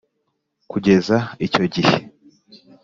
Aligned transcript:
Kugeza 0.71 1.17
icyo 1.45 1.63
gihe, 1.73 1.97